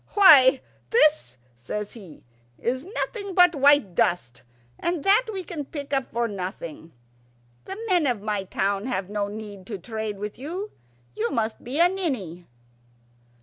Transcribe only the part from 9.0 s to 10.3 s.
no need to trade